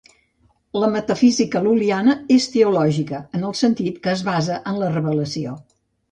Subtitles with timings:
[0.83, 5.55] La metafísica lul·liana és teològica, en el sentit que es basa en la Revelació.